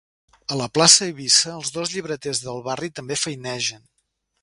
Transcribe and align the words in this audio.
A 0.53 0.55
la 0.61 0.67
plaça 0.77 1.03
Eivissa 1.09 1.53
els 1.57 1.71
dos 1.77 1.93
llibreters 1.97 2.43
del 2.49 2.65
barri 2.71 2.93
també 3.01 3.23
feinegen. 3.27 3.91